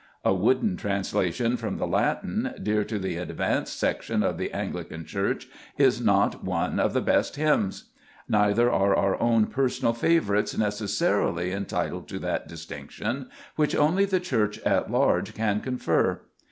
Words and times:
A 0.25 0.33
wooden 0.33 0.77
translation 0.77 1.57
from 1.57 1.77
the 1.77 1.85
Latin, 1.85 2.55
dear 2.63 2.83
to 2.85 2.97
the 2.97 3.17
advanced 3.17 3.79
section 3.79 4.23
of 4.23 4.39
the 4.39 4.51
Anglican 4.51 5.03
flntro&uctforu 5.03 5.05
Church, 5.05 5.47
is 5.77 6.01
not 6.01 6.43
one 6.43 6.79
of 6.79 6.93
the 6.93 7.01
best 7.03 7.35
hymns. 7.35 7.91
Neither 8.27 8.71
are 8.71 8.95
our 8.95 9.21
own 9.21 9.45
personal 9.45 9.93
favorites 9.93 10.57
necessarily 10.57 11.51
en 11.51 11.65
titled 11.65 12.07
to 12.07 12.17
that 12.17 12.47
distinction, 12.47 13.29
which 13.55 13.75
only 13.75 14.05
the 14.05 14.19
Church 14.19 14.57
at 14.61 14.89
large 14.89 15.35
can 15.35 15.61
confer. 15.61 16.21